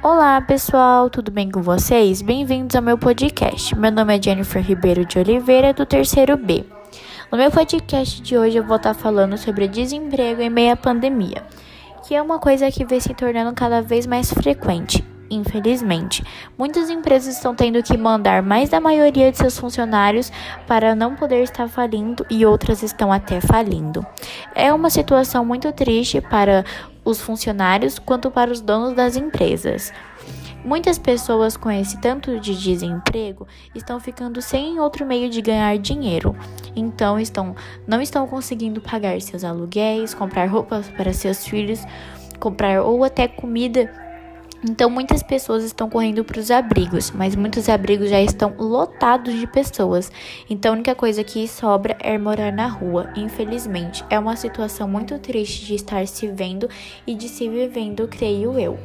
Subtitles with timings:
[0.00, 2.22] Olá pessoal, tudo bem com vocês?
[2.22, 3.74] Bem-vindos ao meu podcast.
[3.74, 6.64] Meu nome é Jennifer Ribeiro de Oliveira, do terceiro B.
[7.32, 11.42] No meu podcast de hoje eu vou estar falando sobre desemprego em meio à pandemia,
[12.06, 15.04] que é uma coisa que vem se tornando cada vez mais frequente.
[15.30, 16.24] Infelizmente,
[16.56, 20.32] muitas empresas estão tendo que mandar mais da maioria de seus funcionários
[20.66, 24.06] para não poder estar falindo e outras estão até falindo.
[24.54, 26.64] É uma situação muito triste para
[27.08, 29.92] os funcionários quanto para os donos das empresas.
[30.64, 36.36] Muitas pessoas com esse tanto de desemprego estão ficando sem outro meio de ganhar dinheiro.
[36.76, 41.80] Então estão não estão conseguindo pagar seus aluguéis, comprar roupas para seus filhos,
[42.38, 43.90] comprar ou até comida
[44.64, 49.46] então, muitas pessoas estão correndo para os abrigos, mas muitos abrigos já estão lotados de
[49.46, 50.10] pessoas.
[50.50, 53.08] Então, a única coisa que sobra é morar na rua.
[53.14, 56.68] Infelizmente, é uma situação muito triste de estar se vendo
[57.06, 58.76] e de se vivendo, creio eu.